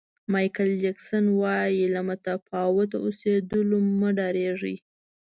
[0.31, 4.75] مایکل جکسن وایي له متفاوت اوسېدلو مه ډارېږئ.